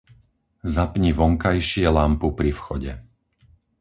[0.73, 2.91] Zapni vonkajšie lampu pri vchode.